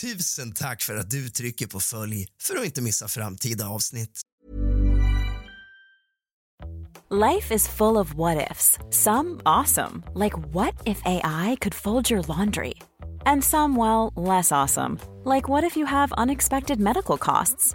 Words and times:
Tusen 0.00 0.52
tack 0.52 0.82
för 0.82 0.96
att 0.96 1.10
du 1.10 1.28
trycker 1.28 1.66
på 1.66 1.80
följ 1.80 2.28
för 2.42 2.56
att 2.56 2.64
inte 2.64 2.82
missa 2.82 3.08
framtida 3.08 3.68
avsnitt. 3.68 4.20
Life 7.10 7.54
is 7.54 7.68
full 7.68 7.96
of 7.96 8.14
what 8.14 8.50
ifs. 8.50 8.78
Some 8.90 9.40
awesome, 9.44 10.02
like 10.14 10.36
what 10.54 10.74
if 10.84 11.02
AI 11.04 11.56
could 11.60 11.74
fold 11.74 12.10
your 12.10 12.22
laundry? 12.28 12.74
And 13.26 13.44
some, 13.44 13.76
well, 13.78 14.12
less 14.16 14.52
awesome, 14.52 14.98
like 15.24 15.48
what 15.48 15.64
if 15.64 15.76
you 15.76 15.86
have 15.86 16.12
unexpected 16.22 16.80
medical 16.80 17.18
costs? 17.18 17.74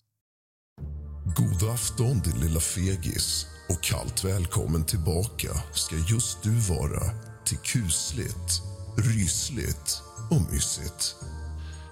God 1.25 1.69
afton 1.69 2.19
din 2.19 2.39
lilla 2.39 2.59
fegis 2.59 3.45
och 3.69 3.83
kallt 3.83 4.23
välkommen 4.23 4.85
tillbaka 4.85 5.49
ska 5.73 5.95
just 5.95 6.43
du 6.43 6.49
vara 6.49 7.01
till 7.45 7.57
kusligt, 7.57 8.61
rysligt 8.97 10.01
och 10.29 10.53
mysigt. 10.53 11.15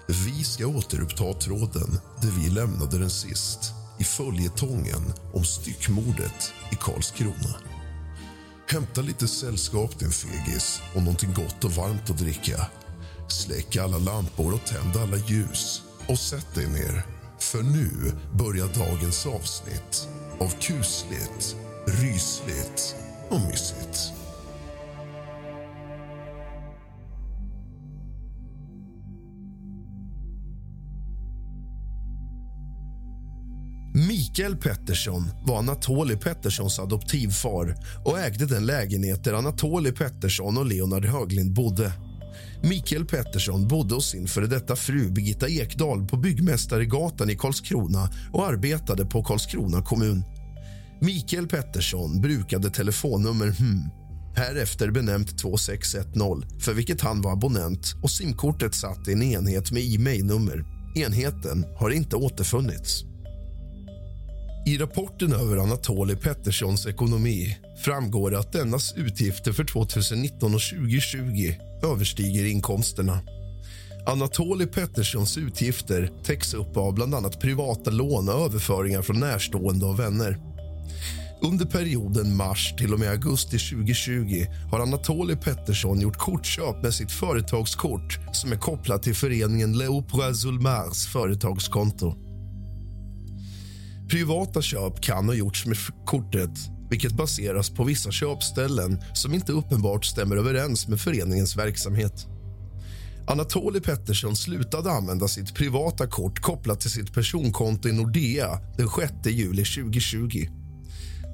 Vi 0.06 0.44
ska 0.44 0.66
återuppta 0.66 1.32
tråden 1.32 2.00
där 2.22 2.30
vi 2.40 2.50
lämnade 2.50 2.98
den 2.98 3.10
sist 3.10 3.72
i 3.98 4.04
följetongen 4.04 5.12
om 5.32 5.44
styckmordet 5.44 6.52
i 6.72 6.74
Karlskrona. 6.74 7.54
Hämta 8.68 9.00
lite 9.00 9.28
sällskap 9.28 9.98
din 9.98 10.10
fegis 10.10 10.80
och 10.94 11.02
någonting 11.02 11.34
gott 11.34 11.64
och 11.64 11.72
varmt 11.72 12.10
att 12.10 12.18
dricka. 12.18 12.66
Släck 13.28 13.76
alla 13.76 13.98
lampor 13.98 14.54
och 14.54 14.64
tänd 14.64 14.96
alla 14.96 15.16
ljus 15.16 15.82
och 16.08 16.18
sätt 16.18 16.54
dig 16.54 16.66
ner 16.68 17.19
för 17.42 17.62
nu 17.62 18.12
börjar 18.38 18.68
dagens 18.74 19.26
avsnitt 19.26 20.08
av 20.38 20.48
kusligt, 20.60 21.56
rysligt 21.86 22.96
och 23.28 23.40
mysigt. 23.40 24.12
Mikael 33.94 34.56
Pettersson 34.56 35.30
var 35.46 35.58
Anatoli 35.58 36.16
Petterssons 36.16 36.78
adoptivfar 36.78 37.74
och 38.04 38.18
ägde 38.18 38.46
den 38.46 38.66
lägenhet 38.66 39.24
där 39.24 39.32
Anatoli 39.32 39.92
Pettersson 39.92 40.58
och 40.58 40.66
Leonard 40.66 41.04
Höglind 41.04 41.54
bodde. 41.54 41.92
Mikael 42.62 43.04
Pettersson 43.04 43.68
bodde 43.68 43.94
hos 43.94 44.10
sin 44.10 44.26
före 44.28 44.46
detta 44.46 44.76
fru 44.76 45.10
Birgitta 45.10 45.48
Ekdahl 45.48 46.06
på 46.06 46.16
Byggmästaregatan 46.16 47.30
i 47.30 47.36
Karlskrona 47.36 48.10
och 48.32 48.46
arbetade 48.46 49.06
på 49.06 49.22
Karlskrona 49.22 49.82
kommun. 49.82 50.24
Mikael 51.00 51.46
Pettersson 51.46 52.20
brukade 52.20 52.70
telefonnummer 52.70 53.46
hmm, 53.46 53.90
härefter 54.36 54.90
benämnt 54.90 55.38
2610 55.38 56.60
för 56.60 56.74
vilket 56.74 57.00
han 57.00 57.22
var 57.22 57.32
abonnent 57.32 57.94
och 58.02 58.10
simkortet 58.10 58.74
satt 58.74 59.08
i 59.08 59.12
en 59.12 59.22
enhet 59.22 59.72
med 59.72 59.82
e-mailnummer. 59.82 60.64
Enheten 60.96 61.66
har 61.76 61.90
inte 61.90 62.16
återfunnits. 62.16 63.04
I 64.66 64.78
rapporten 64.78 65.32
över 65.32 65.56
Anatoli 65.56 66.16
Petterssons 66.16 66.86
ekonomi 66.86 67.56
framgår 67.84 68.34
att 68.34 68.52
dennas 68.52 68.94
utgifter 68.96 69.52
för 69.52 69.64
2019 69.64 70.54
och 70.54 70.60
2020 70.60 71.54
överstiger 71.82 72.44
inkomsterna. 72.44 73.20
Anatoli 74.06 74.66
Petterssons 74.66 75.38
utgifter 75.38 76.10
täcks 76.24 76.54
upp 76.54 76.76
av 76.76 76.94
bland 76.94 77.14
annat 77.14 77.40
privata 77.40 77.90
lån 77.90 78.28
och 78.28 78.34
överföringar 78.34 79.02
från 79.02 79.20
närstående 79.20 79.86
och 79.86 80.00
vänner. 80.00 80.38
Under 81.42 81.64
perioden 81.64 82.36
mars 82.36 82.74
till 82.78 82.92
och 82.92 83.00
med 83.00 83.10
augusti 83.10 83.58
2020 83.58 84.46
har 84.70 84.80
Anatoli 84.80 85.36
Pettersson 85.36 86.00
gjort 86.00 86.16
kortköp 86.16 86.82
med 86.82 86.94
sitt 86.94 87.12
företagskort 87.12 88.18
som 88.32 88.52
är 88.52 88.56
kopplat 88.56 89.02
till 89.02 89.14
föreningen 89.14 89.78
Leopoldsulmars 89.78 90.36
Zulmars 90.36 91.06
företagskonto. 91.06 92.14
Privata 94.10 94.62
köp 94.62 95.00
kan 95.00 95.26
ha 95.26 95.34
gjorts 95.34 95.66
med 95.66 95.76
kortet 96.06 96.50
vilket 96.90 97.12
baseras 97.12 97.70
på 97.70 97.84
vissa 97.84 98.10
köpställen 98.10 99.00
som 99.14 99.34
inte 99.34 99.52
uppenbart 99.52 100.04
stämmer 100.04 100.36
överens 100.36 100.88
med 100.88 101.00
föreningens 101.00 101.56
verksamhet. 101.56 102.26
Anatoli 103.26 103.80
Pettersson 103.80 104.36
slutade 104.36 104.90
använda 104.90 105.28
sitt 105.28 105.54
privata 105.54 106.06
kort 106.06 106.40
kopplat 106.40 106.80
till 106.80 106.90
sitt 106.90 107.14
personkonto 107.14 107.88
i 107.88 107.92
Nordea 107.92 108.60
den 108.76 108.88
6 108.88 109.12
juli 109.26 109.64
2020. 109.64 110.46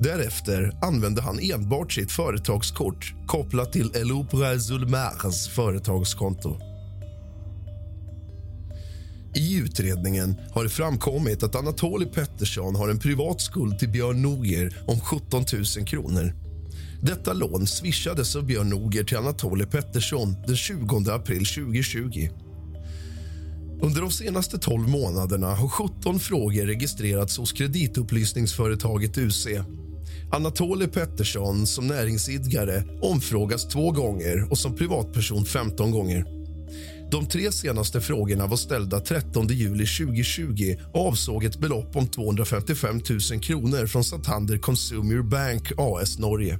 Därefter 0.00 0.72
använde 0.82 1.22
han 1.22 1.38
enbart 1.40 1.92
sitt 1.92 2.12
företagskort 2.12 3.14
kopplat 3.26 3.72
till 3.72 3.90
El 3.94 4.12
Opera 4.12 4.58
Zulmars 4.58 5.48
företagskonto. 5.48 6.65
I 9.36 9.56
utredningen 9.56 10.36
har 10.52 10.64
det 10.64 10.70
framkommit 10.70 11.42
att 11.42 11.54
Anatoli 11.54 12.06
Pettersson 12.06 12.76
har 12.76 12.88
en 12.88 12.98
privat 12.98 13.40
skuld 13.40 13.78
till 13.78 13.88
Björn 13.88 14.22
Noger 14.22 14.82
om 14.86 15.00
17 15.00 15.44
000 15.76 15.86
kronor. 15.86 16.34
Detta 17.02 17.32
lån 17.32 17.66
swishades 17.66 18.36
av 18.36 18.46
Björn 18.46 18.68
Noger 18.68 19.04
till 19.04 19.16
Anatoli 19.16 19.66
Pettersson 19.66 20.36
den 20.46 20.56
20 20.56 21.10
april 21.10 21.46
2020. 21.46 22.28
Under 23.82 24.00
de 24.00 24.10
senaste 24.10 24.58
12 24.58 24.88
månaderna 24.88 25.54
har 25.54 25.68
17 25.68 26.20
frågor 26.20 26.66
registrerats 26.66 27.38
hos 27.38 27.52
kreditupplysningsföretaget 27.52 29.18
UC. 29.18 29.46
Anatoli 30.32 30.86
Pettersson 30.86 31.66
som 31.66 31.86
näringsidgare 31.86 32.82
omfrågas 33.02 33.68
två 33.68 33.90
gånger 33.90 34.50
och 34.50 34.58
som 34.58 34.76
privatperson 34.76 35.44
15 35.44 35.90
gånger. 35.90 36.35
De 37.10 37.26
tre 37.26 37.52
senaste 37.52 38.00
frågorna 38.00 38.46
var 38.46 38.56
ställda 38.56 39.00
13 39.00 39.46
juli 39.48 39.86
2020 39.86 40.76
och 40.92 41.06
avsåg 41.06 41.44
ett 41.44 41.58
belopp 41.58 41.96
om 41.96 42.06
255 42.06 43.00
000 43.30 43.40
kronor 43.40 43.86
från 43.86 44.04
Santander 44.04 44.58
Consumer 44.58 45.22
Bank 45.22 45.72
AS 45.76 46.18
Norge. 46.18 46.58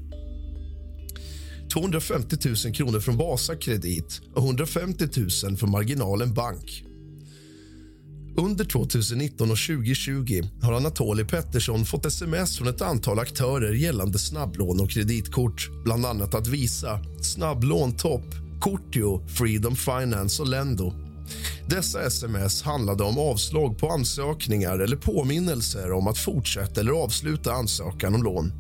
250 1.72 2.36
000 2.64 2.74
kronor 2.74 3.00
från 3.00 3.16
Vasa 3.16 3.56
Kredit 3.56 4.20
och 4.34 4.42
150 4.42 5.08
000 5.44 5.56
från 5.56 5.70
Marginalen 5.70 6.34
Bank. 6.34 6.82
Under 8.36 8.64
2019 8.64 9.50
och 9.50 9.56
2020 9.56 10.42
har 10.62 10.72
Anatoli 10.72 11.24
Pettersson 11.24 11.84
fått 11.84 12.06
sms 12.06 12.58
från 12.58 12.68
ett 12.68 12.82
antal 12.82 13.18
aktörer 13.18 13.72
gällande 13.72 14.18
snabblån 14.18 14.80
och 14.80 14.90
kreditkort. 14.90 15.68
Bland 15.84 16.06
annat 16.06 16.34
att 16.34 16.46
Visa, 16.46 17.00
Snabblån 17.22 17.96
Topp, 17.96 18.45
Cortio, 18.66 19.28
Freedom 19.28 19.76
Finance 19.76 20.42
och 20.42 20.48
Lendo. 20.48 20.92
Dessa 21.68 22.02
sms 22.02 22.62
handlade 22.62 23.04
om 23.04 23.18
avslag 23.18 23.78
på 23.78 23.88
ansökningar 23.88 24.78
eller 24.78 24.96
påminnelser 24.96 25.92
om 25.92 26.08
att 26.08 26.18
fortsätta 26.18 26.80
eller 26.80 26.92
avsluta 26.92 27.52
ansökan 27.52 28.14
om 28.14 28.22
lån. 28.22 28.52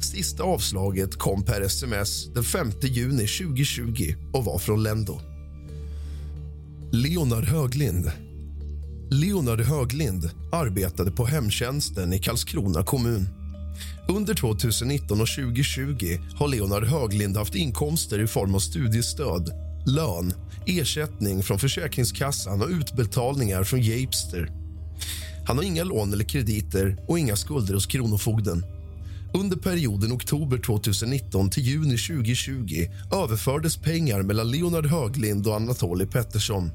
Sista 0.00 0.42
avslaget 0.42 1.16
kom 1.16 1.44
per 1.44 1.60
sms 1.60 2.26
den 2.34 2.44
5 2.44 2.70
juni 2.82 3.26
2020 3.26 4.14
och 4.32 4.44
var 4.44 4.58
från 4.58 4.82
Lendo. 4.82 5.20
Leonard 6.92 7.44
Höglind 7.44 8.12
Leonard 9.10 9.60
Höglind 9.60 10.30
arbetade 10.52 11.10
på 11.10 11.26
hemtjänsten 11.26 12.12
i 12.12 12.18
Karlskrona 12.18 12.82
kommun. 12.82 13.37
Under 14.10 14.34
2019 14.34 15.20
och 15.20 15.28
2020 15.28 16.18
har 16.34 16.48
Leonard 16.48 16.84
Höglind 16.84 17.36
haft 17.36 17.54
inkomster 17.54 18.20
i 18.20 18.26
form 18.26 18.54
av 18.54 18.58
studiestöd, 18.58 19.50
lön, 19.86 20.32
ersättning 20.66 21.42
från 21.42 21.58
Försäkringskassan 21.58 22.62
och 22.62 22.68
utbetalningar 22.68 23.64
från 23.64 23.82
Japester. 23.82 24.50
Han 25.46 25.56
har 25.56 25.64
inga 25.64 25.84
lån 25.84 26.12
eller 26.12 26.24
krediter 26.24 26.96
och 27.08 27.18
inga 27.18 27.36
skulder 27.36 27.74
hos 27.74 27.86
Kronofogden. 27.86 28.64
Under 29.34 29.56
perioden 29.56 30.12
oktober 30.12 30.58
2019 30.58 31.50
till 31.50 31.62
juni 31.62 31.98
2020 31.98 32.86
överfördes 33.12 33.76
pengar 33.76 34.22
mellan 34.22 34.50
Leonard 34.50 34.86
Höglind 34.86 35.46
och 35.46 35.56
Anatoly 35.56 36.06
Pettersson. 36.06 36.70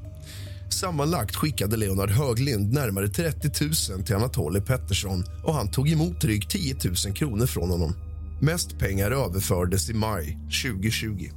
Sammanlagt 0.70 1.36
skickade 1.36 1.78
Leonard 1.78 2.10
Höglind 2.10 2.74
närmare 2.74 3.08
30 3.08 3.50
000 3.92 4.04
till 4.04 4.16
Anatoly 4.16 4.62
Pettersson 4.62 5.24
och 5.44 5.54
han 5.54 5.72
tog 5.72 5.90
emot 5.90 6.22
drygt 6.22 6.52
10 6.52 6.76
000 7.06 7.16
kronor 7.16 7.46
från 7.46 7.70
honom. 7.70 7.94
Mest 8.42 8.80
pengar 8.80 9.12
överfördes 9.12 9.90
i 9.90 9.94
maj 9.94 10.40
2020. 10.64 11.30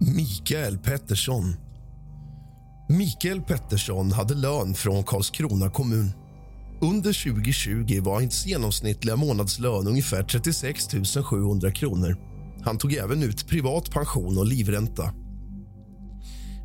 Mikael 0.00 0.78
Pettersson 0.78 1.54
Mikael 2.88 3.40
Pettersson 3.40 4.12
hade 4.12 4.34
lön 4.34 4.74
från 4.74 5.04
Karlskrona 5.04 5.70
kommun. 5.70 6.10
Under 6.80 7.32
2020 7.32 8.00
var 8.00 8.14
hans 8.14 8.46
genomsnittliga 8.46 9.16
månadslön 9.16 9.86
ungefär 9.88 10.22
36 10.22 10.88
700 11.24 11.70
kronor. 11.70 12.16
Han 12.64 12.78
tog 12.78 12.92
även 12.92 13.22
ut 13.22 13.48
privat 13.48 13.90
pension 13.90 14.38
och 14.38 14.46
livränta. 14.46 15.14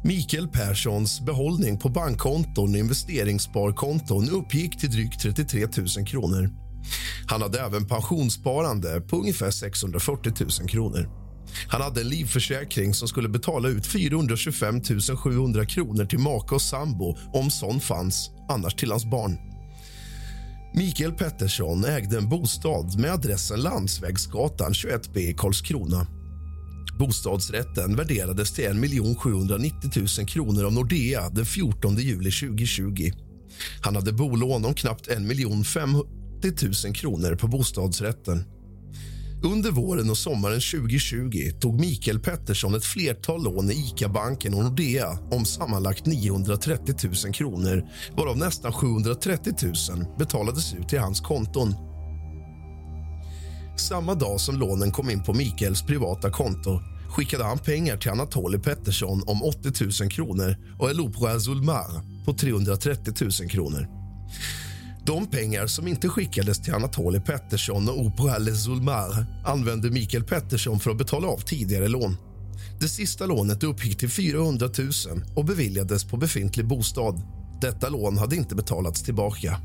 Mikael 0.05 0.47
Perssons 0.47 1.21
behållning 1.21 1.77
på 1.77 1.89
bankkonton 1.89 2.69
och 2.69 2.77
investeringssparkonton 2.77 4.29
uppgick 4.29 4.79
till 4.79 4.91
drygt 4.91 5.21
33 5.21 5.67
000 5.97 6.07
kronor. 6.07 6.49
Han 7.27 7.41
hade 7.41 7.59
även 7.59 7.87
pensionssparande 7.87 9.01
på 9.01 9.17
ungefär 9.17 9.51
640 9.51 10.33
000 10.39 10.69
kronor. 10.69 11.09
Han 11.67 11.81
hade 11.81 12.01
en 12.01 12.09
livförsäkring 12.09 12.93
som 12.93 13.07
skulle 13.07 13.29
betala 13.29 13.67
ut 13.67 13.85
425 13.85 14.81
700 15.17 15.65
kronor 15.65 16.05
till 16.05 16.19
maka 16.19 16.55
och 16.55 16.61
sambo 16.61 17.17
om 17.33 17.51
sån 17.51 17.79
fanns, 17.79 18.31
annars 18.49 18.75
till 18.75 18.91
hans 18.91 19.05
barn. 19.05 19.37
Mikael 20.73 21.11
Pettersson 21.11 21.85
ägde 21.85 22.17
en 22.17 22.29
bostad 22.29 22.99
med 22.99 23.11
adressen 23.11 23.61
Landsvägsgatan 23.61 24.71
21B 24.71 25.17
i 25.17 25.33
Karlskrona. 25.33 26.07
Bostadsrätten 26.99 27.95
värderades 27.95 28.53
till 28.53 28.65
1 28.65 29.17
790 29.17 29.89
000 30.19 30.27
kronor 30.27 30.65
av 30.65 30.73
Nordea 30.73 31.29
den 31.29 31.45
14 31.45 31.95
juli 31.95 32.31
2020. 32.31 33.11
Han 33.81 33.95
hade 33.95 34.13
bolån 34.13 34.65
om 34.65 34.73
knappt 34.73 35.07
1 35.07 35.17
550 35.67 36.85
000 36.85 36.95
kronor 36.95 37.35
på 37.35 37.47
bostadsrätten. 37.47 38.43
Under 39.43 39.71
våren 39.71 40.09
och 40.09 40.17
sommaren 40.17 40.61
2020 40.61 41.51
tog 41.59 41.79
Mikael 41.79 42.19
Pettersson 42.19 42.75
ett 42.75 42.85
flertal 42.85 43.43
lån 43.43 43.71
i 43.71 43.73
ICA-banken 43.73 44.53
och 44.53 44.63
Nordea 44.63 45.17
om 45.31 45.45
sammanlagt 45.45 46.05
930 46.05 46.95
000 47.25 47.33
kronor 47.33 47.83
varav 48.17 48.37
nästan 48.37 48.73
730 48.73 49.53
000 49.63 49.73
betalades 50.19 50.73
ut 50.73 50.89
till 50.89 50.99
hans 50.99 51.21
konton. 51.21 51.75
Samma 53.77 54.15
dag 54.15 54.41
som 54.41 54.59
lånen 54.59 54.91
kom 54.91 55.09
in 55.09 55.23
på 55.23 55.33
Mikaels 55.33 55.81
privata 55.81 56.31
konto 56.31 56.81
skickade 57.09 57.43
han 57.43 57.59
pengar 57.59 57.97
till 57.97 58.11
Anatoly 58.11 58.59
Pettersson 58.59 59.23
om 59.27 59.43
80 59.43 60.01
000 60.01 60.11
kronor 60.11 60.55
och 60.79 60.89
Elopra 60.89 61.39
Zulmar 61.39 62.25
på 62.25 62.33
330 62.33 63.13
000 63.41 63.49
kronor. 63.49 63.87
De 65.05 65.27
pengar 65.27 65.67
som 65.67 65.87
inte 65.87 66.09
skickades 66.09 66.61
till 66.61 66.73
Anatoly 66.73 67.19
Pettersson 67.19 67.89
och 67.89 67.99
Opera 67.99 68.55
Zulmar 68.55 69.25
använde 69.45 69.89
Mikael 69.89 70.23
Pettersson 70.23 70.79
för 70.79 70.91
att 70.91 70.97
betala 70.97 71.27
av 71.27 71.37
tidigare 71.37 71.87
lån. 71.87 72.17
Det 72.79 72.87
sista 72.87 73.25
lånet 73.25 73.63
uppgick 73.63 73.97
till 73.97 74.09
400 74.09 74.69
000 74.77 74.89
och 75.35 75.45
beviljades 75.45 76.03
på 76.03 76.17
befintlig 76.17 76.67
bostad. 76.67 77.21
Detta 77.61 77.89
lån 77.89 78.17
hade 78.17 78.35
inte 78.35 78.55
betalats 78.55 79.03
tillbaka. 79.03 79.61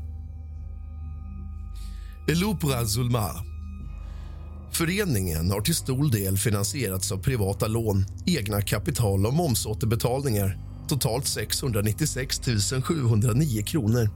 Elopra 2.27 2.85
Zulmar 2.85 3.50
Föreningen 4.73 5.51
har 5.51 5.61
till 5.61 5.75
stor 5.75 6.11
del 6.11 6.37
finansierats 6.37 7.11
av 7.11 7.17
privata 7.17 7.67
lån, 7.67 8.05
egna 8.25 8.61
kapital 8.61 9.25
och 9.25 9.33
momsåterbetalningar. 9.33 10.57
Totalt 10.89 11.27
696 11.27 12.41
709 12.83 13.63
kronor. 13.63 14.09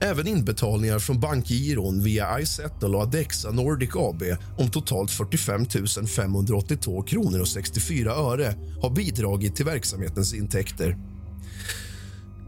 Även 0.00 0.26
inbetalningar 0.26 0.98
från 0.98 1.20
bankgiron 1.20 2.02
via 2.02 2.40
iSettle 2.40 2.88
och 2.88 3.02
Adexa 3.02 3.50
Nordic 3.50 3.90
AB 3.96 4.22
om 4.58 4.70
totalt 4.70 5.10
45 5.10 5.66
582 6.06 7.02
kronor 7.02 7.40
och 7.40 7.48
64 7.48 8.12
öre 8.12 8.54
har 8.82 8.90
bidragit 8.90 9.56
till 9.56 9.64
verksamhetens 9.64 10.34
intäkter. 10.34 10.96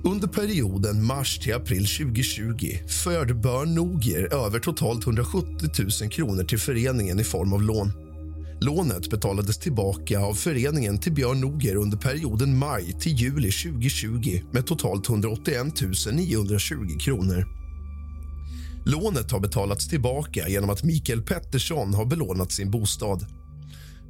Under 0.04 0.28
perioden 0.28 1.04
mars 1.04 1.38
till 1.38 1.54
april 1.54 1.86
2020 1.86 2.78
förde 2.88 3.34
Börn 3.34 3.74
Noger 3.74 4.34
över 4.34 4.58
totalt 4.58 5.06
170 5.06 5.68
000 6.02 6.10
kronor 6.10 6.44
till 6.44 6.58
föreningen 6.58 7.20
i 7.20 7.24
form 7.24 7.52
av 7.52 7.62
lån. 7.62 7.92
Lånet 8.60 9.10
betalades 9.10 9.58
tillbaka 9.58 10.20
av 10.20 10.34
föreningen 10.34 10.98
till 10.98 11.12
Björn 11.12 11.40
Noger 11.40 11.76
under 11.76 11.98
perioden 11.98 12.58
maj 12.58 12.96
till 13.00 13.12
juli 13.12 13.50
2020 13.50 14.42
med 14.52 14.66
totalt 14.66 15.08
181 15.08 15.66
920 16.12 16.98
kronor. 17.00 17.44
Lånet 18.84 19.30
har 19.30 19.40
betalats 19.40 19.88
tillbaka 19.88 20.48
genom 20.48 20.70
att 20.70 20.84
Mikael 20.84 21.22
Pettersson 21.22 21.94
har 21.94 22.06
belånat 22.06 22.52
sin 22.52 22.70
bostad. 22.70 23.26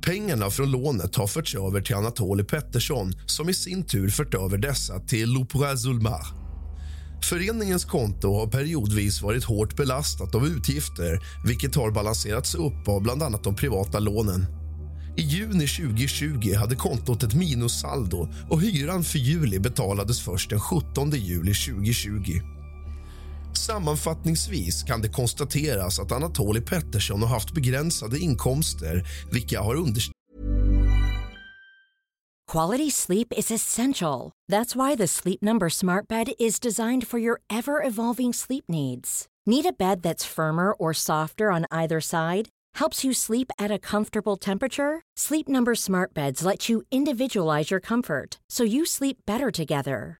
Pengarna 0.02 0.50
från 0.50 0.70
lånet 0.70 1.16
har 1.16 1.26
förts 1.26 1.54
över 1.54 1.80
till 1.80 1.94
Anatoli 1.94 2.44
Pettersson 2.44 3.12
som 3.26 3.48
i 3.48 3.54
sin 3.54 3.84
tur 3.84 4.10
fört 4.10 4.34
över 4.34 4.58
dessa 4.58 5.00
till 5.00 5.32
Lopra 5.32 5.76
Zulmar. 5.76 6.26
Föreningens 7.24 7.84
konto 7.84 8.34
har 8.34 8.46
periodvis 8.46 9.22
varit 9.22 9.44
hårt 9.44 9.76
belastat 9.76 10.34
av 10.34 10.46
utgifter 10.46 11.20
vilket 11.46 11.74
har 11.74 11.90
balanserats 11.90 12.54
upp 12.54 12.88
av 12.88 13.02
bland 13.02 13.22
annat 13.22 13.44
de 13.44 13.54
privata 13.54 13.98
lånen. 13.98 14.46
I 15.16 15.22
juni 15.22 15.66
2020 15.66 16.54
hade 16.54 16.76
kontot 16.76 17.22
ett 17.22 17.34
minussaldo 17.34 18.28
och 18.50 18.62
hyran 18.62 19.04
för 19.04 19.18
juli 19.18 19.58
betalades 19.58 20.20
först 20.20 20.50
den 20.50 20.60
17 20.60 21.10
juli 21.10 21.54
2020. 21.54 22.59
Sammanfattningsvis 23.58 24.82
kan 24.82 25.00
det 25.00 25.08
konstateras 25.08 25.98
att 25.98 26.12
Anatoli 26.12 26.60
Pettersson 26.60 27.22
har 27.22 27.28
haft 27.28 27.52
begränsade 27.52 28.18
inkomster 28.18 29.08
vilka 29.32 29.60
har 29.60 29.74
understigit 29.74 30.20
Quality 32.52 32.90
sleep 32.90 33.32
is 33.36 33.52
essential. 33.52 34.32
That's 34.48 34.74
why 34.74 34.96
the 34.96 35.06
Sleep 35.06 35.40
Number 35.40 35.68
Smart 35.68 36.08
Bed 36.08 36.32
is 36.40 36.58
designed 36.58 37.06
for 37.06 37.20
your 37.20 37.42
ever 37.48 37.80
evolving 37.80 38.32
sleep 38.32 38.64
needs. 38.68 39.28
Need 39.46 39.66
a 39.66 39.72
bed 39.72 40.02
that's 40.02 40.26
firmer 40.26 40.72
or 40.72 40.92
softer 40.92 41.52
on 41.52 41.66
either 41.70 42.00
side? 42.00 42.48
Helps 42.74 43.04
you 43.04 43.12
sleep 43.12 43.52
at 43.60 43.70
a 43.70 43.78
comfortable 43.78 44.36
temperature? 44.36 45.02
Sleep 45.16 45.48
Number 45.48 45.76
Smart 45.76 46.12
Beds 46.12 46.44
let 46.44 46.68
you 46.68 46.82
individualize 46.90 47.70
your 47.70 47.80
comfort 47.80 48.40
so 48.50 48.64
you 48.64 48.84
sleep 48.84 49.18
better 49.26 49.52
together. 49.52 50.19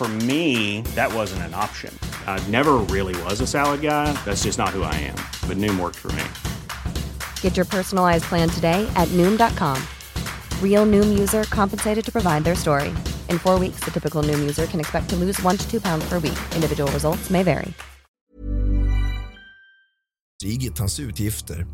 For 0.00 0.08
me, 0.08 0.80
that 0.94 1.12
wasn't 1.12 1.42
an 1.42 1.52
option. 1.52 1.92
I 2.26 2.42
never 2.48 2.78
really 2.88 3.14
was 3.24 3.42
a 3.42 3.46
salad 3.46 3.82
guy. 3.82 4.10
That's 4.24 4.44
just 4.44 4.56
not 4.56 4.70
who 4.70 4.82
I 4.82 4.94
am. 4.94 5.16
But 5.46 5.58
Noom 5.58 5.78
worked 5.78 5.98
for 5.98 6.10
me. 6.12 6.24
Get 7.42 7.54
your 7.54 7.66
personalized 7.66 8.24
plan 8.24 8.48
today 8.48 8.90
at 8.96 9.08
Noom.com. 9.08 9.76
Real 10.62 10.86
Noom 10.86 11.18
user 11.18 11.44
compensated 11.50 12.02
to 12.02 12.10
provide 12.10 12.44
their 12.44 12.54
story. 12.54 12.88
In 13.28 13.38
four 13.38 13.58
weeks, 13.58 13.80
the 13.80 13.90
typical 13.90 14.22
Noom 14.22 14.38
user 14.38 14.64
can 14.64 14.80
expect 14.80 15.10
to 15.10 15.16
lose 15.16 15.38
one 15.42 15.58
to 15.58 15.70
two 15.70 15.82
pounds 15.82 16.08
per 16.08 16.14
week. 16.14 16.38
Individual 16.54 16.90
results 16.92 17.28
may 17.28 17.42
vary. 17.42 17.74
stigit 20.42 20.78
hans 20.78 21.00
utgifter. 21.00 21.66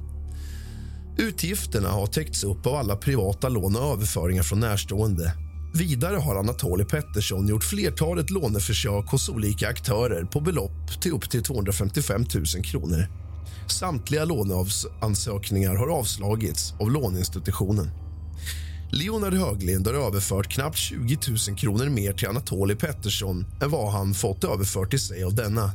Utgifterna 1.18 1.88
har 1.88 2.06
täckts 2.06 2.44
upp 2.44 2.66
av 2.66 2.74
alla 2.74 2.96
privata 2.96 3.48
lån 3.48 3.76
och 3.76 3.82
överföringar 3.82 4.42
från 4.42 4.60
närstående. 4.60 5.45
Vidare 5.76 6.16
har 6.16 6.36
Anatoly 6.36 6.84
Pettersson 6.84 7.48
gjort 7.48 7.64
flertalet 7.64 8.30
låneförsök 8.30 9.10
hos 9.10 9.28
olika 9.28 9.68
aktörer 9.68 10.24
på 10.24 10.40
belopp 10.40 11.00
till 11.02 11.12
upp 11.12 11.30
till 11.30 11.42
255 11.42 12.24
000 12.34 12.64
kronor. 12.64 13.08
Samtliga 13.68 14.24
låneansökningar 14.24 15.74
har 15.74 15.88
avslagits 15.88 16.74
av 16.80 16.90
låneinstitutionen. 16.90 17.90
Leonard 18.90 19.34
Höglind 19.34 19.86
har 19.86 19.94
överfört 19.94 20.48
knappt 20.48 20.76
20 20.76 21.18
000 21.48 21.58
kronor 21.58 21.88
mer 21.88 22.12
till 22.12 22.28
Anatoly 22.28 22.74
Pettersson 22.74 23.46
än 23.62 23.70
vad 23.70 23.92
han 23.92 24.14
fått 24.14 24.44
överfört 24.44 24.90
till 24.90 25.00
sig 25.00 25.24
av 25.24 25.34
denna. 25.34 25.70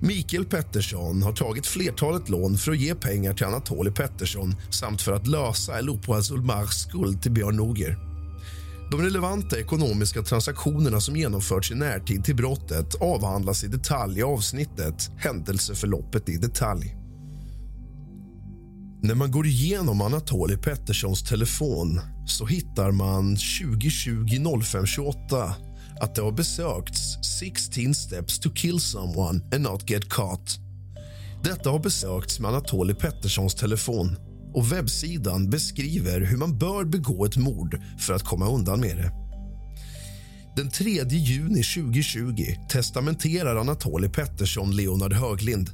Mikael 0.00 0.44
Pettersson 0.44 1.22
har 1.22 1.32
tagit 1.32 1.66
flertalet 1.66 2.28
lån 2.28 2.58
för 2.58 2.72
att 2.72 2.78
ge 2.78 2.94
pengar 2.94 3.34
till 3.34 3.46
Anatoly 3.46 3.90
Pettersson 3.90 4.54
samt 4.70 5.02
för 5.02 5.12
att 5.12 5.26
lösa 5.26 5.78
El 5.78 5.90
Opoas 5.90 6.30
Ulmars 6.30 6.74
skuld 6.74 7.22
till 7.22 7.32
Björn 7.32 7.56
Noger. 7.56 8.05
De 8.90 9.00
relevanta 9.00 9.58
ekonomiska 9.58 10.22
transaktionerna 10.22 11.00
som 11.00 11.16
genomförts 11.16 11.70
i 11.70 11.74
närtid 11.74 12.24
till 12.24 12.36
brottet 12.36 12.94
avhandlas 12.94 13.64
i 13.64 13.68
detalj 13.68 14.18
i 14.18 14.22
avsnittet 14.22 15.10
Händelseförloppet 15.18 16.28
i 16.28 16.36
detalj. 16.36 16.96
När 19.02 19.14
man 19.14 19.30
går 19.30 19.46
igenom 19.46 20.00
Anatoly 20.00 20.56
Petterssons 20.56 21.22
telefon 21.22 22.00
så 22.26 22.46
hittar 22.46 22.90
man 22.90 23.36
2020 23.36 24.62
05 24.62 24.86
28 24.86 25.54
att 26.00 26.14
det 26.14 26.22
har 26.22 26.32
besökts 26.32 27.00
16 27.40 27.94
steps 27.94 28.38
to 28.38 28.50
kill 28.50 28.80
someone 28.80 29.40
and 29.54 29.60
not 29.60 29.90
get 29.90 30.08
caught. 30.08 30.58
Detta 31.44 31.70
har 31.70 31.78
besökts 31.78 32.40
med 32.40 32.48
Anatoly 32.48 32.94
Petterssons 32.94 33.54
telefon 33.54 34.16
och 34.56 34.72
webbsidan 34.72 35.50
beskriver 35.50 36.20
hur 36.20 36.36
man 36.36 36.58
bör 36.58 36.84
begå 36.84 37.24
ett 37.24 37.36
mord 37.36 37.80
för 37.98 38.14
att 38.14 38.22
komma 38.22 38.48
undan 38.48 38.80
med 38.80 38.96
det. 38.96 39.12
Den 40.56 40.70
3 40.70 40.90
juni 41.08 41.62
2020 41.62 42.44
testamenterar 42.68 43.56
Anatoly 43.56 44.08
Pettersson 44.08 44.76
Leonard 44.76 45.12
Höglind. 45.12 45.70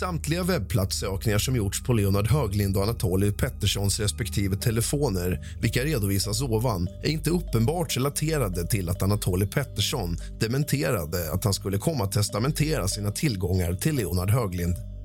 Samtliga 0.00 0.42
webbplatssökningar 0.42 1.38
som 1.38 1.56
gjorts 1.56 1.82
på 1.82 1.92
Leonard 1.92 2.26
Höglind 2.26 2.76
och 2.76 2.82
Anatoly 2.82 3.32
Petterssons 3.32 4.00
respektive 4.00 4.56
telefoner 4.56 5.46
vilka 5.60 5.84
redovisas 5.84 6.42
ovan 6.42 6.88
är 7.02 7.08
inte 7.08 7.30
uppenbart 7.30 7.96
relaterade 7.96 8.66
till 8.66 8.88
att 8.88 9.02
Anatoly 9.02 9.46
Pettersson 9.46 10.16
dementerade 10.40 11.32
att 11.32 11.44
han 11.44 11.54
skulle 11.54 11.78
komma 11.78 12.04
att 12.04 12.12
testamentera 12.12 12.88
sina 12.88 13.10
tillgångar 13.10 13.74
till 13.74 13.96
Leonard 13.96 14.30
Höglind. 14.30 14.95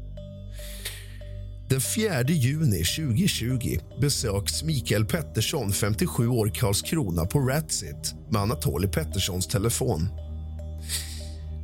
Den 1.71 1.81
4 1.81 2.23
juni 2.23 2.83
2020 2.83 3.79
besöks 4.01 4.63
Mikael 4.63 5.05
Pettersson, 5.05 5.73
57 5.73 6.27
år, 6.27 6.47
Karlskrona 6.47 7.25
på 7.25 7.39
Ratsit 7.39 8.15
med 8.29 8.41
Anatoly 8.41 8.87
Petterssons 8.87 9.47
telefon. 9.47 10.09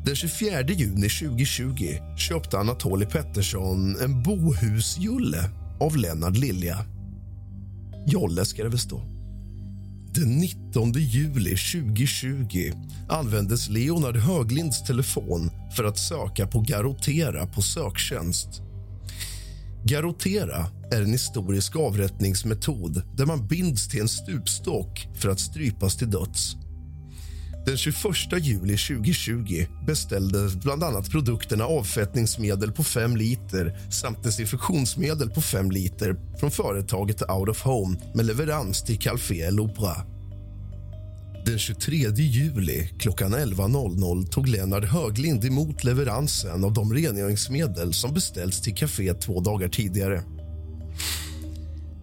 Den 0.05 0.15
24 0.15 0.61
juni 0.61 1.09
2020 1.09 1.97
köpte 2.17 2.59
Anatoly 2.59 3.05
Pettersson 3.05 3.97
en 4.01 4.23
bohusjulle 4.23 5.49
av 5.79 5.97
Lennart 5.97 6.37
Lilja. 6.37 6.77
Jolle 8.05 8.45
ska 8.45 8.63
det 8.63 8.69
väl 8.69 8.79
stå. 8.79 9.01
Den 10.13 10.37
19 10.37 10.91
juli 10.91 11.55
2020 11.57 12.71
användes 13.09 13.69
Leonard 13.69 14.17
Höglinds 14.17 14.83
telefon 14.83 15.51
för 15.75 15.83
att 15.83 15.97
söka 15.97 16.47
på 16.47 16.59
Garotera 16.59 17.47
på 17.47 17.61
söktjänst. 17.61 18.66
Garotera 19.89 20.65
är 20.91 21.01
en 21.01 21.11
historisk 21.11 21.75
avrättningsmetod 21.75 23.03
där 23.17 23.25
man 23.25 23.47
binds 23.47 23.89
till 23.89 24.01
en 24.01 24.07
stupstock 24.07 25.07
för 25.15 25.29
att 25.29 25.39
strypas 25.39 25.97
till 25.97 26.09
döds. 26.09 26.55
Den 27.65 27.77
21 27.77 27.95
juli 28.41 28.77
2020 28.77 29.65
beställdes 29.87 30.55
bland 30.55 30.83
annat 30.83 31.11
produkterna 31.11 31.65
avfettningsmedel 31.65 32.71
på 32.71 32.83
5 32.83 33.17
liter 33.17 33.91
samt 33.91 34.23
desinfektionsmedel 34.23 35.29
på 35.29 35.41
5 35.41 35.71
liter 35.71 36.15
från 36.39 36.51
företaget 36.51 37.21
Out 37.21 37.49
of 37.49 37.61
Home 37.61 37.97
med 38.13 38.25
leverans 38.25 38.83
till 38.83 38.99
Calfé 38.99 39.51
Lopra. 39.51 40.16
Den 41.47 41.59
23 41.59 41.95
juli 42.15 42.87
klockan 42.99 43.35
11.00 43.35 44.27
tog 44.27 44.47
Lennart 44.47 44.85
Höglind 44.85 45.45
emot 45.45 45.83
leveransen 45.83 46.63
av 46.63 46.73
de 46.73 46.93
rengöringsmedel 46.93 47.93
som 47.93 48.13
beställts 48.13 48.61
till 48.61 48.75
kaféet 48.75 49.21
två 49.21 49.41
dagar 49.41 49.69
tidigare. 49.69 50.23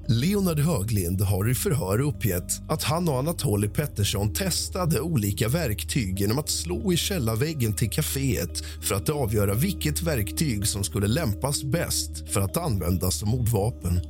Leonard 0.08 0.58
Höglind 0.58 1.20
har 1.20 1.50
i 1.50 1.54
förhör 1.54 2.00
uppgett 2.00 2.52
att 2.68 2.82
han 2.82 3.08
och 3.08 3.18
Anatoly 3.18 3.68
Pettersson 3.68 4.32
testade 4.32 5.00
olika 5.00 5.48
verktyg 5.48 6.20
genom 6.20 6.38
att 6.38 6.50
slå 6.50 6.92
i 6.92 6.96
källarväggen 6.96 7.72
till 7.72 7.90
kaféet 7.90 8.64
för 8.82 8.94
att 8.94 9.08
avgöra 9.08 9.54
vilket 9.54 10.02
verktyg 10.02 10.66
som 10.66 10.84
skulle 10.84 11.06
lämpas 11.06 11.64
bäst 11.64 12.28
för 12.28 12.40
att 12.40 12.56
användas 12.56 13.18
som 13.18 13.28
mordvapen. 13.28 14.00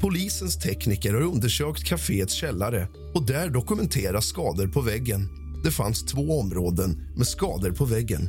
Polisens 0.00 0.58
tekniker 0.58 1.14
har 1.14 1.20
undersökt 1.20 1.84
kaféets 1.84 2.34
källare 2.34 2.88
och 3.14 3.26
där 3.26 3.50
dokumenteras 3.50 4.26
skador 4.26 4.66
på 4.66 4.80
väggen. 4.80 5.28
Det 5.64 5.70
fanns 5.70 6.04
två 6.04 6.40
områden 6.40 7.14
med 7.16 7.26
skador 7.26 7.70
på 7.70 7.84
väggen. 7.84 8.28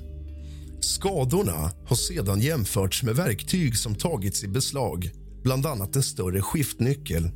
Skadorna 0.82 1.72
har 1.86 1.96
sedan 1.96 2.42
jämförts 2.42 3.04
med 3.04 3.16
verktyg 3.16 3.78
som 3.78 3.96
tagits 3.96 4.44
i 4.44 4.48
beslag 4.48 5.12
bland 5.44 5.66
annat 5.66 5.96
en 5.96 6.04
större 6.04 6.42
skiftnyckel. 6.42 7.32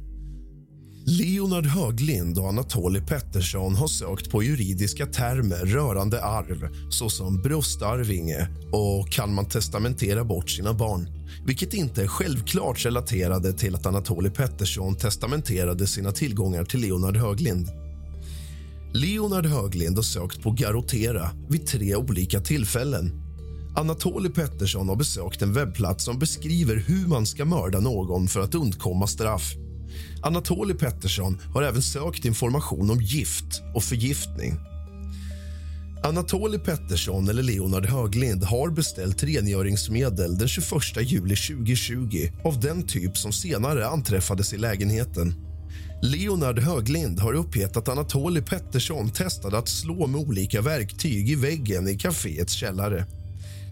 Leonard 1.06 1.66
Höglind 1.66 2.38
och 2.38 2.48
Anatoly 2.48 3.02
Pettersson 3.02 3.76
har 3.76 3.88
sökt 3.88 4.30
på 4.30 4.44
juridiska 4.44 5.06
termer 5.06 5.66
rörande 5.66 6.24
arv 6.24 6.68
såsom 6.90 7.42
bröstarvinge 7.42 8.48
och 8.72 9.10
kan 9.10 9.34
man 9.34 9.46
testamentera 9.46 10.24
bort 10.24 10.50
sina 10.50 10.74
barn 10.74 11.08
vilket 11.46 11.74
inte 11.74 12.04
är 12.04 12.08
självklart 12.08 12.86
relaterade 12.86 13.54
till 13.54 13.76
att 13.76 13.86
Anatoly 13.86 14.30
Pettersson 14.30 14.96
testamenterade 14.96 15.88
sina 15.88 16.12
tillgångar 16.12 16.66
till 16.66 16.82
Leonard 16.82 17.18
Höglind. 17.18 17.68
Leonard 18.94 19.46
Höglind 19.46 19.96
har 19.96 20.04
sökt 20.04 20.42
på 20.42 20.52
Garotera 20.52 21.30
vid 21.50 21.68
tre 21.68 21.96
olika 21.96 22.40
tillfällen 22.40 23.24
Anatoly 23.76 24.30
Pettersson 24.30 24.90
har 24.90 24.96
besökt 24.96 25.42
en 25.42 25.54
webbplats 25.54 26.06
som 26.06 26.20
beskriver 26.20 26.76
hur 26.76 27.08
man 27.08 27.26
ska 27.26 27.46
mörda 27.46 27.80
någon 27.80 28.28
för 28.28 28.40
att 28.40 28.56
undkomma 28.56 29.08
straff. 29.08 29.56
Anatoly 30.22 30.74
Pettersson 30.74 31.42
har 31.54 31.64
även 31.64 31.82
sökt 31.82 32.26
information 32.26 32.92
om 32.92 33.02
gift 33.02 33.62
och 33.76 33.84
förgiftning. 33.84 34.60
Anatoly 36.04 36.58
Pettersson 36.58 37.30
eller 37.30 37.44
Leonard 37.44 37.86
Höglind 37.86 38.44
har 38.44 38.70
beställt 38.70 39.24
rengöringsmedel 39.24 40.38
den 40.38 40.48
21 40.48 40.72
juli 41.02 41.36
2020 41.36 42.30
av 42.44 42.60
den 42.60 42.88
typ 42.88 43.18
som 43.18 43.32
senare 43.32 43.88
anträffades 43.88 44.54
i 44.54 44.58
lägenheten. 44.58 45.36
Leonard 46.02 46.60
Höglind 46.60 47.20
har 47.20 47.34
uppgett 47.34 47.78
att 47.78 47.90
Anatoly 47.90 48.42
Pettersson 48.42 49.10
testade 49.10 49.58
att 49.58 49.70
slå 49.70 50.08
med 50.08 50.22
olika 50.22 50.62
verktyg 50.62 51.30
i 51.30 51.36
väggen 51.36 51.88
i 51.88 51.98
kaféets 51.98 52.54
källare. 52.54 53.06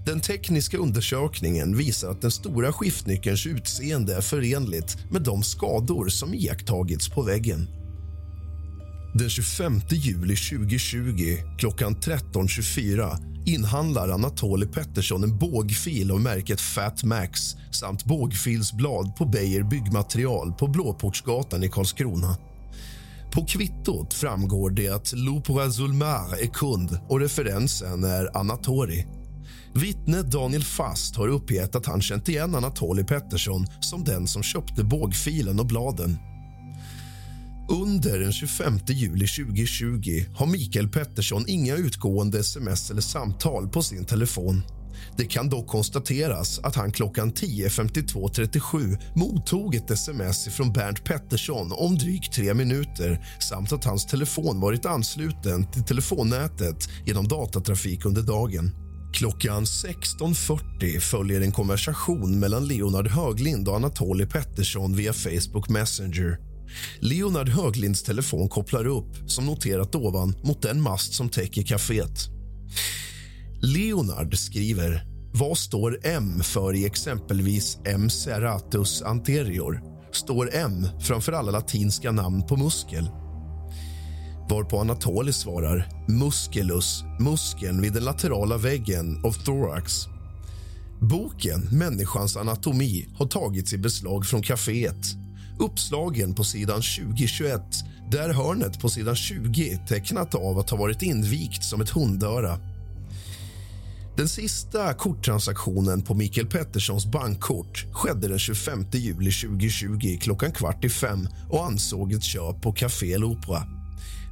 Den 0.05 0.21
tekniska 0.21 0.77
undersökningen 0.77 1.77
visar 1.77 2.11
att 2.11 2.21
den 2.21 2.31
stora 2.31 2.73
skiftnyckelns 2.73 3.45
utseende 3.45 4.15
är 4.15 4.21
förenligt 4.21 4.97
med 5.11 5.21
de 5.21 5.43
skador 5.43 6.07
som 6.09 6.33
iakttagits 6.33 7.09
på 7.09 7.21
väggen. 7.21 7.67
Den 9.13 9.29
25 9.29 9.81
juli 9.89 10.35
2020 10.35 11.37
klockan 11.57 11.95
13.24 11.95 13.17
inhandlar 13.45 14.09
Anatoly 14.09 14.65
Pettersson 14.65 15.23
en 15.23 15.37
bågfil 15.37 16.11
av 16.11 16.21
märket 16.21 16.61
Fat 16.61 17.03
Max 17.03 17.55
samt 17.71 18.05
bågfilsblad 18.05 19.15
på 19.15 19.25
Beijer 19.25 19.63
Byggmaterial 19.63 20.53
på 20.53 20.67
Blåportsgatan 20.67 21.63
i 21.63 21.69
Karlskrona. 21.69 22.37
På 23.31 23.45
kvittot 23.45 24.13
framgår 24.13 24.69
det 24.69 24.89
att 24.89 25.13
Lupora 25.13 25.71
Zulmar 25.71 26.41
är 26.41 26.47
kund 26.47 26.99
och 27.09 27.19
referensen 27.19 28.03
är 28.03 28.37
Anatoly. 28.37 29.05
Vittnet 29.73 30.31
Daniel 30.31 30.63
Fast 30.63 31.15
har 31.15 31.27
uppgett 31.27 31.75
att 31.75 31.85
han 31.85 32.01
känt 32.01 32.29
igen 32.29 32.55
Anatoly 32.55 33.03
Pettersson 33.03 33.67
som 33.79 34.03
den 34.03 34.27
som 34.27 34.43
köpte 34.43 34.83
bågfilen 34.83 35.59
och 35.59 35.65
bladen. 35.65 36.17
Under 37.69 38.19
den 38.19 38.33
25 38.33 38.79
juli 38.87 39.27
2020 39.27 40.25
har 40.35 40.45
Mikael 40.45 40.89
Pettersson 40.89 41.45
inga 41.47 41.75
utgående 41.75 42.39
sms 42.39 42.91
eller 42.91 43.01
samtal 43.01 43.69
på 43.69 43.81
sin 43.81 44.05
telefon. 44.05 44.61
Det 45.17 45.25
kan 45.25 45.49
dock 45.49 45.67
konstateras 45.67 46.59
att 46.59 46.75
han 46.75 46.91
klockan 46.91 47.33
10.52.37 47.33 48.97
mottog 49.15 49.75
ett 49.75 49.91
sms 49.91 50.47
från 50.47 50.73
Bernt 50.73 51.03
Pettersson 51.03 51.71
om 51.71 51.97
drygt 51.97 52.33
tre 52.33 52.53
minuter 52.53 53.25
samt 53.39 53.71
att 53.71 53.85
hans 53.85 54.05
telefon 54.05 54.59
varit 54.59 54.85
ansluten 54.85 55.71
till 55.71 55.83
telefonnätet 55.83 56.89
genom 57.05 57.27
datatrafik 57.27 58.05
under 58.05 58.21
dagen. 58.21 58.80
Klockan 59.13 59.65
16.40 59.65 60.99
följer 60.99 61.41
en 61.41 61.51
konversation 61.51 62.39
mellan 62.39 62.67
Leonard 62.67 63.07
Höglind 63.07 63.67
och 63.67 63.75
Anatoly 63.75 64.25
Pettersson 64.25 64.95
via 64.95 65.13
Facebook 65.13 65.69
Messenger. 65.69 66.37
Leonard 66.99 67.49
Höglinds 67.49 68.03
telefon 68.03 68.49
kopplar 68.49 68.87
upp, 68.87 69.15
som 69.27 69.45
noterat 69.45 69.95
ovan, 69.95 70.35
mot 70.43 70.61
den 70.61 70.81
mast 70.81 71.13
som 71.13 71.29
täcker 71.29 71.61
kaféet. 71.61 72.29
Leonard 73.61 74.37
skriver 74.37 75.03
vad 75.33 75.57
står 75.57 75.99
M 76.03 76.39
för 76.43 76.75
i 76.75 76.85
exempelvis 76.85 77.77
M. 77.85 78.09
serratus 78.09 79.01
anterior? 79.01 79.81
Står 80.11 80.55
M 80.55 80.87
framför 81.01 81.31
alla 81.31 81.51
latinska 81.51 82.11
namn 82.11 82.47
på 82.47 82.57
muskel? 82.57 83.09
Varpå 84.51 84.79
Anatoly 84.79 85.33
svarar 85.33 85.89
musculus, 86.07 87.03
muskeln 87.19 87.81
vid 87.81 87.93
den 87.93 88.03
laterala 88.03 88.57
väggen 88.57 89.25
av 89.25 89.31
thorax. 89.31 89.93
Boken 90.99 91.61
Människans 91.71 92.37
anatomi 92.37 93.07
har 93.15 93.25
tagits 93.25 93.73
i 93.73 93.77
beslag 93.77 94.25
från 94.25 94.41
kaféet. 94.41 95.15
Uppslagen 95.59 96.35
på 96.35 96.43
sidan 96.43 96.81
2021 96.81 97.61
där 98.11 98.33
hörnet 98.33 98.79
på 98.79 98.89
sidan 98.89 99.15
20 99.15 99.79
tecknat 99.87 100.35
av 100.35 100.59
att 100.59 100.69
ha 100.69 100.77
varit 100.77 101.01
invikt 101.01 101.63
som 101.63 101.81
ett 101.81 101.89
hundöra. 101.89 102.59
Den 104.17 104.29
sista 104.29 104.93
korttransaktionen 104.93 106.01
på 106.01 106.13
Mikael 106.13 106.47
Petterssons 106.47 107.05
bankkort 107.05 107.85
skedde 107.93 108.27
den 108.27 108.39
25 108.39 108.85
juli 108.91 109.31
2020 109.31 110.17
klockan 110.21 110.51
kvart 110.51 110.85
i 110.85 110.89
fem 110.89 111.27
och 111.49 111.65
ansåg 111.65 112.13
ett 112.13 112.23
köp 112.23 112.61
på 112.61 112.71
Café 112.71 113.17
L'Opera. 113.17 113.80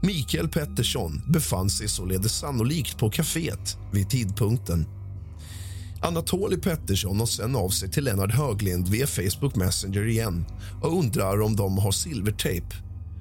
Mikael 0.01 0.47
Pettersson 0.47 1.21
befann 1.27 1.69
sig 1.69 1.87
således 1.87 2.39
sannolikt 2.39 2.97
på 2.97 3.09
kaféet 3.09 3.77
vid 3.93 4.09
tidpunkten. 4.09 4.85
Anatoli 6.01 6.57
Pettersson 6.57 7.19
har 7.19 7.25
sen 7.25 7.55
av 7.55 7.69
sig 7.69 7.91
till 7.91 8.03
Lennart 8.03 8.33
Höglind 8.33 8.87
via 8.87 9.07
Facebook 9.07 9.55
Messenger 9.55 10.07
igen 10.07 10.45
och 10.81 10.97
undrar 10.99 11.41
om 11.41 11.55
de 11.55 11.77
har 11.77 11.91
silvertejp. 11.91 12.65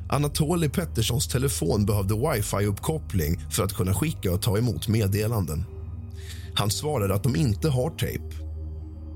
Anatoli 0.09 0.69
Petterssons 0.69 1.28
telefon 1.28 1.87
behövde 1.87 2.14
wifi-uppkoppling 2.14 3.40
för 3.50 3.64
att 3.64 3.75
kunna 3.75 3.95
skicka 3.95 4.33
och 4.33 4.43
ta 4.43 4.59
emot 4.59 4.88
meddelanden. 4.88 5.64
Han 6.55 6.71
svarar 6.71 7.09
att 7.09 7.23
de 7.23 7.37
inte 7.37 7.69
har 7.69 7.90
tejp, 7.90 8.25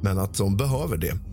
men 0.02 0.18
att 0.18 0.34
de 0.34 0.56
behöver 0.56 0.96
det. 0.96 1.31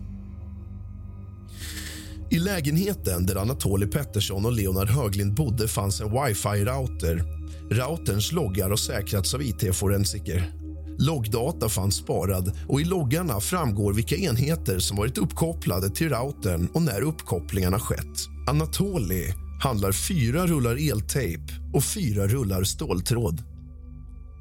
I 2.32 2.38
lägenheten 2.38 3.26
där 3.26 3.36
Anatoli 3.36 3.86
Pettersson 3.86 4.46
och 4.46 4.52
Leonard 4.52 4.88
Höglind 4.88 5.34
bodde 5.34 5.68
fanns 5.68 6.00
en 6.00 6.10
wifi-router. 6.10 7.22
Routerns 7.70 8.32
loggar 8.32 8.70
har 8.70 8.76
säkrats 8.76 9.34
av 9.34 9.42
it-forensiker. 9.42 10.52
Loggdata 10.98 11.68
fanns 11.68 11.94
sparad 11.94 12.58
och 12.68 12.80
i 12.80 12.84
loggarna 12.84 13.40
framgår 13.40 13.92
vilka 13.92 14.16
enheter 14.16 14.78
som 14.78 14.96
varit 14.96 15.18
uppkopplade 15.18 15.90
till 15.90 16.08
routern 16.08 16.68
och 16.74 16.82
när 16.82 17.00
uppkopplingarna 17.00 17.78
skett. 17.78 18.26
Anatoli 18.48 19.34
handlar 19.62 19.92
fyra 19.92 20.46
rullar 20.46 20.90
eltejp 20.90 21.42
och 21.72 21.84
fyra 21.84 22.26
rullar 22.26 22.64
ståltråd. 22.64 23.42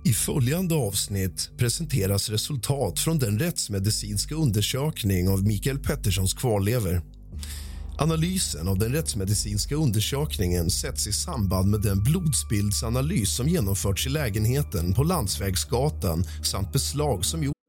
I 0.05 0.13
följande 0.13 0.75
avsnitt 0.75 1.49
presenteras 1.57 2.29
resultat 2.29 2.99
från 2.99 3.19
den 3.19 3.39
rättsmedicinska 3.39 4.35
undersökning 4.35 5.29
av 5.29 5.43
Mikael 5.43 5.79
Petterssons 5.79 6.33
kvarlever. 6.33 7.01
Analysen 8.01 8.67
av 8.67 8.77
den 8.79 8.91
rättsmedicinska 8.91 9.75
undersökningen 9.75 10.69
sätts 10.69 11.07
i 11.07 11.13
samband 11.13 11.69
med 11.69 11.81
den 11.81 12.03
blodspillsanalys 12.03 13.35
som 13.35 13.47
genomförts 13.47 14.07
i 14.07 14.09
lägenheten 14.09 14.93
på 14.93 15.03
Landsvägsgatan 15.03 16.23
samt 16.43 16.71
beslag 16.71 17.25
som 17.25 17.43
gjorts 17.43 17.59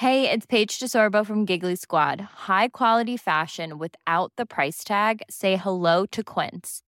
Hej, 0.00 0.22
det 0.22 0.32
är 0.32 0.40
Paige 0.40 0.78
DeSorbo 0.80 1.24
från 1.24 1.46
Giggly 1.46 1.76
Squad. 1.76 2.20
High 2.20 2.68
quality 2.72 3.18
fashion 3.18 3.78
without 3.78 4.36
the 4.36 4.46
price 4.46 4.88
tag. 4.88 5.22
Say 5.28 5.56
hello 5.56 6.06
to 6.06 6.22
Quince. 6.22 6.87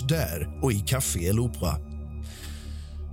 Där 0.00 0.58
och 0.62 0.72
i 0.72 0.80
Café 0.80 1.32
L'Opera. 1.32 1.94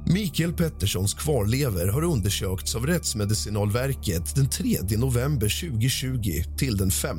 Mikael 0.05 0.53
Petterssons 0.53 1.13
kvarlever 1.13 1.87
har 1.87 2.03
undersökts 2.03 2.75
av 2.75 2.87
Rättsmedicinalverket 2.87 4.35
den 4.35 4.49
3 4.49 4.77
november 4.97 5.69
2020 5.69 6.43
till 6.57 6.77
den 6.77 6.91
5. 6.91 7.17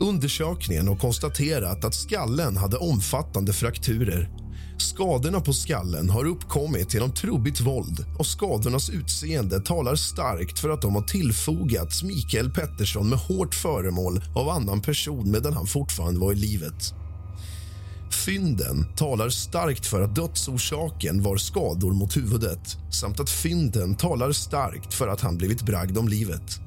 Undersökningen 0.00 0.88
har 0.88 0.96
konstaterat 0.96 1.84
att 1.84 1.94
skallen 1.94 2.56
hade 2.56 2.76
omfattande 2.76 3.52
frakturer. 3.52 4.30
Skadorna 4.78 5.40
på 5.40 5.52
skallen 5.52 6.10
har 6.10 6.24
uppkommit 6.24 6.94
genom 6.94 7.14
trubbigt 7.14 7.60
våld 7.60 8.04
och 8.18 8.26
skadornas 8.26 8.90
utseende 8.90 9.60
talar 9.60 9.94
starkt 9.94 10.58
för 10.58 10.70
att 10.70 10.82
de 10.82 10.94
har 10.94 11.02
tillfogats 11.02 12.02
Mikael 12.02 12.50
Pettersson 12.50 13.08
med 13.08 13.18
hårt 13.18 13.54
föremål 13.54 14.20
av 14.34 14.48
annan 14.48 14.80
person 14.80 15.30
medan 15.30 15.52
han 15.52 15.66
fortfarande 15.66 16.20
var 16.20 16.32
i 16.32 16.36
livet. 16.36 16.94
Fynden 18.24 18.86
talar 18.96 19.28
starkt 19.28 19.86
för 19.86 20.02
att 20.02 20.14
dödsorsaken 20.14 21.22
var 21.22 21.36
skador 21.36 21.92
mot 21.92 22.16
huvudet 22.16 22.76
samt 22.90 23.20
att 23.20 23.30
fynden 23.30 23.94
talar 23.94 24.32
starkt 24.32 24.94
för 24.94 25.08
att 25.08 25.20
han 25.20 25.36
blivit 25.38 25.62
bragd 25.62 25.98
om 25.98 26.08
livet. 26.08 26.60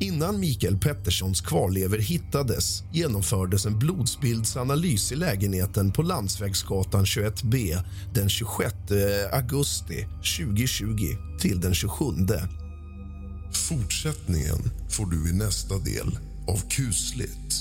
Innan 0.00 0.40
Mikael 0.40 0.78
Petterssons 0.78 1.40
kvarlever 1.40 1.98
hittades 1.98 2.82
genomfördes 2.92 3.66
en 3.66 3.78
blodsbildsanalys 3.78 5.12
i 5.12 5.16
lägenheten 5.16 5.92
på 5.92 6.02
Landsvägsgatan 6.02 7.04
21B 7.04 7.78
den 8.14 8.28
26 8.28 8.74
augusti 9.32 10.06
2020 10.38 11.16
till 11.40 11.60
den 11.60 11.74
27. 11.74 12.04
Fortsättningen 13.68 14.70
får 14.90 15.06
du 15.06 15.30
i 15.30 15.32
nästa 15.32 15.78
del 15.78 16.18
av 16.48 16.68
kusligt, 16.68 17.54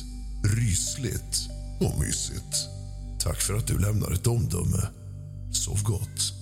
rysligt 0.44 1.57
och 1.80 2.00
mysigt. 2.00 2.70
Tack 3.20 3.42
för 3.42 3.54
att 3.54 3.68
du 3.68 3.80
lämnar 3.80 4.12
ett 4.12 4.28
omdöme. 4.28 4.88
Sov 5.52 5.84
gott. 5.84 6.37